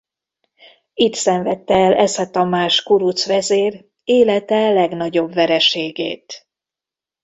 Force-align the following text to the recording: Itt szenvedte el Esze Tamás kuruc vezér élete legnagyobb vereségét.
Itt 0.93 1.13
szenvedte 1.13 1.73
el 1.73 1.93
Esze 1.95 2.27
Tamás 2.29 2.83
kuruc 2.83 3.25
vezér 3.25 3.85
élete 4.03 4.71
legnagyobb 4.71 5.33
vereségét. 5.33 6.47